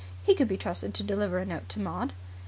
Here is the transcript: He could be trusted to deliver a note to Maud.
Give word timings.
He 0.23 0.33
could 0.33 0.47
be 0.47 0.57
trusted 0.57 0.95
to 0.95 1.03
deliver 1.03 1.37
a 1.37 1.45
note 1.45 1.69
to 1.69 1.79
Maud. 1.79 2.13